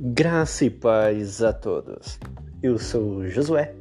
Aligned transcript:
Graça 0.00 0.64
e 0.64 0.70
paz 0.70 1.42
a 1.42 1.52
todos. 1.52 2.20
Eu 2.62 2.78
sou 2.78 3.26
Josué 3.26 3.74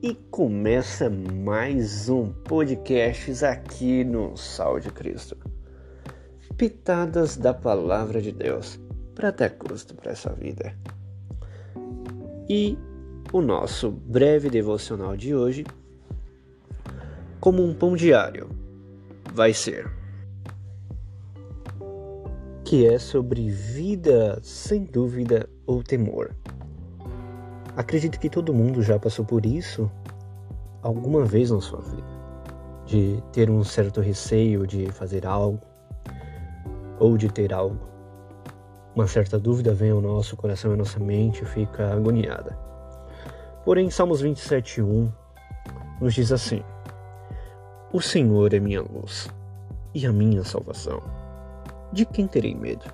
e 0.00 0.14
começa 0.14 1.10
mais 1.10 2.08
um 2.08 2.30
podcast 2.30 3.44
aqui 3.44 4.04
no 4.04 4.36
Sal 4.36 4.78
de 4.78 4.88
Cristo. 4.92 5.36
Pitadas 6.56 7.36
da 7.36 7.52
Palavra 7.52 8.22
de 8.22 8.30
Deus 8.30 8.78
para 9.16 9.32
dar 9.32 9.50
custo 9.50 9.96
para 9.96 10.12
essa 10.12 10.32
vida. 10.32 10.76
E 12.48 12.78
o 13.32 13.40
nosso 13.40 13.90
breve 13.90 14.48
devocional 14.48 15.16
de 15.16 15.34
hoje, 15.34 15.66
como 17.40 17.64
um 17.64 17.74
pão 17.74 17.96
diário, 17.96 18.48
vai 19.34 19.52
ser 19.52 19.90
que 22.72 22.86
é 22.86 22.98
sobre 22.98 23.50
vida 23.50 24.40
sem 24.42 24.84
dúvida 24.84 25.46
ou 25.66 25.82
temor. 25.82 26.34
Acredito 27.76 28.18
que 28.18 28.30
todo 28.30 28.54
mundo 28.54 28.80
já 28.82 28.98
passou 28.98 29.26
por 29.26 29.44
isso 29.44 29.90
alguma 30.80 31.22
vez 31.22 31.50
na 31.50 31.60
sua 31.60 31.82
vida, 31.82 32.08
de 32.86 33.22
ter 33.30 33.50
um 33.50 33.62
certo 33.62 34.00
receio 34.00 34.66
de 34.66 34.90
fazer 34.90 35.26
algo 35.26 35.60
ou 36.98 37.18
de 37.18 37.28
ter 37.28 37.52
algo. 37.52 37.78
Uma 38.94 39.06
certa 39.06 39.38
dúvida 39.38 39.74
vem 39.74 39.90
ao 39.90 40.00
nosso 40.00 40.34
coração 40.34 40.70
e 40.70 40.74
à 40.74 40.76
nossa 40.78 40.98
mente 40.98 41.44
fica 41.44 41.92
agoniada. 41.92 42.58
Porém, 43.66 43.90
Salmos 43.90 44.22
27:1 44.22 45.12
nos 46.00 46.14
diz 46.14 46.32
assim: 46.32 46.62
O 47.92 48.00
Senhor 48.00 48.54
é 48.54 48.58
minha 48.58 48.80
luz 48.80 49.28
e 49.94 50.06
a 50.06 50.10
minha 50.10 50.42
salvação 50.42 51.21
de 51.92 52.06
quem 52.06 52.26
terei 52.26 52.54
medo? 52.54 52.84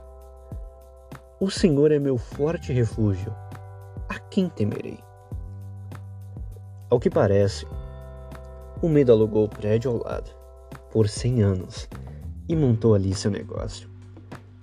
O 1.41 1.48
Senhor 1.50 1.92
é 1.92 2.00
meu 2.00 2.18
forte 2.18 2.72
refúgio. 2.72 3.32
A 4.08 4.18
quem 4.18 4.48
temerei? 4.48 4.98
Ao 6.90 6.98
que 6.98 7.08
parece, 7.08 7.64
o 8.82 8.88
medo 8.88 9.12
alugou 9.12 9.44
o 9.44 9.48
prédio 9.48 9.92
ao 9.92 10.02
lado 10.02 10.30
por 10.90 11.08
cem 11.08 11.42
anos 11.42 11.88
e 12.48 12.56
montou 12.56 12.94
ali 12.94 13.14
seu 13.14 13.30
negócio. 13.30 13.88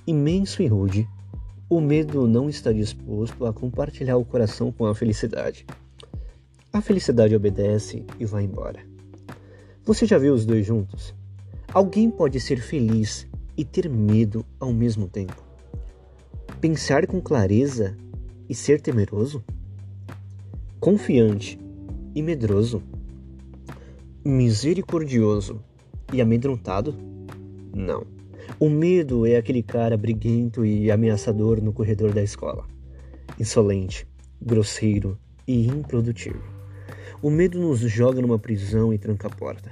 Imenso 0.05 0.61
e 0.61 0.67
rude, 0.67 1.07
o 1.69 1.79
medo 1.79 2.27
não 2.27 2.49
está 2.49 2.73
disposto 2.73 3.45
a 3.45 3.53
compartilhar 3.53 4.17
o 4.17 4.25
coração 4.25 4.71
com 4.71 4.85
a 4.85 4.93
felicidade. 4.93 5.65
A 6.73 6.81
felicidade 6.81 7.35
obedece 7.35 8.05
e 8.19 8.25
vai 8.25 8.43
embora. 8.43 8.79
Você 9.85 10.05
já 10.05 10.17
viu 10.17 10.33
os 10.33 10.45
dois 10.45 10.65
juntos? 10.65 11.13
Alguém 11.73 12.09
pode 12.09 12.39
ser 12.39 12.57
feliz 12.57 13.27
e 13.57 13.63
ter 13.63 13.89
medo 13.89 14.45
ao 14.59 14.73
mesmo 14.73 15.07
tempo? 15.07 15.43
Pensar 16.59 17.05
com 17.07 17.21
clareza 17.21 17.95
e 18.49 18.55
ser 18.55 18.81
temeroso? 18.81 19.43
Confiante 20.79 21.59
e 22.13 22.21
medroso? 22.21 22.81
Misericordioso 24.23 25.61
e 26.11 26.21
amedrontado? 26.21 26.95
Não. 27.73 28.05
O 28.59 28.69
medo 28.69 29.25
é 29.25 29.35
aquele 29.35 29.61
cara 29.61 29.97
briguento 29.97 30.63
e 30.65 30.89
ameaçador 30.89 31.61
no 31.61 31.73
corredor 31.73 32.13
da 32.13 32.23
escola. 32.23 32.65
Insolente, 33.39 34.07
grosseiro 34.41 35.17
e 35.47 35.67
improdutivo. 35.67 36.43
O 37.21 37.29
medo 37.29 37.59
nos 37.59 37.79
joga 37.79 38.21
numa 38.21 38.39
prisão 38.39 38.93
e 38.93 38.97
tranca 38.97 39.27
a 39.27 39.31
porta. 39.31 39.71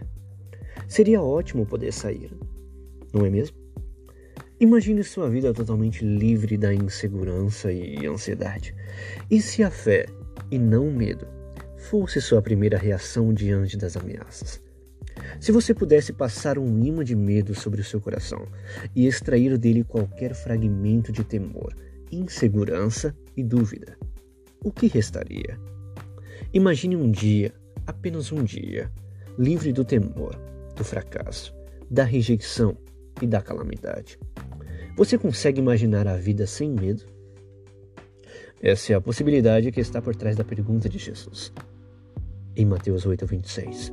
Seria 0.88 1.22
ótimo 1.22 1.66
poder 1.66 1.94
sair, 1.94 2.32
não 3.14 3.26
é 3.26 3.30
mesmo? 3.30 3.63
Imagine 4.64 5.04
sua 5.04 5.30
vida 5.30 5.54
totalmente 5.54 6.06
livre 6.06 6.58
da 6.58 6.74
insegurança 6.74 7.70
e 7.70 8.08
ansiedade. 8.08 8.74
E 9.30 9.42
se 9.42 9.62
a 9.62 9.70
fé, 9.70 10.06
e 10.50 10.58
não 10.58 10.88
o 10.88 10.94
medo, 10.94 11.28
fosse 11.76 12.22
sua 12.22 12.42
primeira 12.42 12.78
reação 12.78 13.34
diante 13.34 13.76
das 13.76 13.98
ameaças? 13.98 14.62
Se 15.38 15.52
você 15.52 15.74
pudesse 15.74 16.14
passar 16.14 16.58
um 16.58 16.82
imã 16.82 17.04
de 17.04 17.14
medo 17.14 17.54
sobre 17.54 17.82
o 17.82 17.84
seu 17.84 18.00
coração 18.00 18.48
e 18.96 19.06
extrair 19.06 19.58
dele 19.58 19.84
qualquer 19.84 20.34
fragmento 20.34 21.12
de 21.12 21.26
temor, 21.26 21.76
insegurança 22.10 23.14
e 23.36 23.44
dúvida, 23.44 23.98
o 24.64 24.72
que 24.72 24.88
restaria? 24.88 25.60
Imagine 26.54 26.96
um 26.96 27.12
dia, 27.12 27.54
apenas 27.86 28.32
um 28.32 28.42
dia, 28.42 28.90
livre 29.38 29.74
do 29.74 29.84
temor, 29.84 30.40
do 30.74 30.86
fracasso, 30.86 31.54
da 31.92 32.06
rejeição 32.06 32.78
e 33.22 33.28
da 33.28 33.42
calamidade. 33.42 34.18
Você 34.96 35.18
consegue 35.18 35.60
imaginar 35.60 36.08
a 36.08 36.16
vida 36.16 36.46
sem 36.46 36.70
medo? 36.70 37.04
Essa 38.62 38.94
é 38.94 38.96
a 38.96 39.02
possibilidade 39.02 39.72
que 39.72 39.82
está 39.82 40.00
por 40.00 40.16
trás 40.16 40.36
da 40.36 40.44
pergunta 40.44 40.88
de 40.88 41.00
Jesus. 41.00 41.52
Em 42.56 42.64
Mateus 42.64 43.04
8:26, 43.04 43.92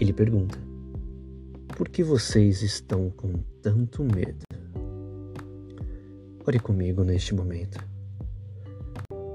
ele 0.00 0.12
pergunta: 0.12 0.58
Por 1.76 1.88
que 1.88 2.02
vocês 2.02 2.60
estão 2.62 3.08
com 3.08 3.34
tanto 3.62 4.02
medo? 4.02 4.42
Ore 6.44 6.58
comigo 6.58 7.04
neste 7.04 7.32
momento. 7.32 7.78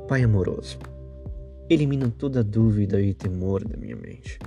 Pai 0.09 0.24
amoroso, 0.24 0.78
elimina 1.69 2.12
toda 2.12 2.44
dúvida 2.44 3.01
e 3.01 3.13
temor 3.13 3.66
da 3.66 3.78
minha 3.78 3.96
mente. 3.96 4.38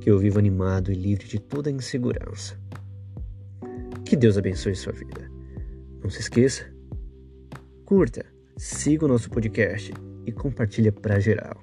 Que 0.00 0.10
eu 0.10 0.18
viva 0.18 0.40
animado 0.40 0.90
e 0.90 0.96
livre 0.96 1.28
de 1.28 1.38
toda 1.38 1.70
insegurança. 1.70 2.58
Que 4.04 4.16
Deus 4.16 4.36
abençoe 4.36 4.74
sua 4.74 4.92
vida. 4.92 5.31
Não 6.02 6.10
se 6.10 6.20
esqueça, 6.20 6.64
curta, 7.84 8.24
siga 8.56 9.04
o 9.04 9.08
nosso 9.08 9.30
podcast 9.30 9.92
e 10.26 10.32
compartilha 10.32 10.90
para 10.90 11.20
geral. 11.20 11.62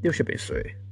Deus 0.00 0.16
te 0.16 0.22
abençoe. 0.22 0.85